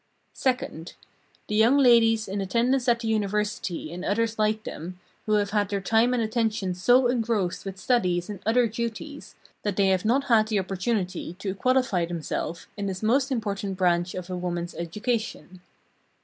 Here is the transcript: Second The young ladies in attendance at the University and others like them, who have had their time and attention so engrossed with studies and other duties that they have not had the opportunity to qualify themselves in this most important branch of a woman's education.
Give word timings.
Second 0.33 0.95
The 1.47 1.53
young 1.53 1.77
ladies 1.77 2.27
in 2.27 2.41
attendance 2.41 2.87
at 2.87 3.01
the 3.01 3.07
University 3.07 3.93
and 3.93 4.03
others 4.03 4.39
like 4.39 4.63
them, 4.63 4.99
who 5.27 5.33
have 5.33 5.51
had 5.51 5.69
their 5.69 5.79
time 5.79 6.11
and 6.15 6.23
attention 6.23 6.73
so 6.73 7.05
engrossed 7.05 7.65
with 7.65 7.77
studies 7.77 8.27
and 8.27 8.39
other 8.43 8.65
duties 8.65 9.35
that 9.61 9.75
they 9.75 9.89
have 9.89 10.03
not 10.03 10.23
had 10.23 10.47
the 10.47 10.57
opportunity 10.57 11.35
to 11.37 11.53
qualify 11.53 12.05
themselves 12.07 12.65
in 12.75 12.87
this 12.87 13.03
most 13.03 13.31
important 13.31 13.77
branch 13.77 14.15
of 14.15 14.27
a 14.31 14.35
woman's 14.35 14.73
education. 14.73 15.61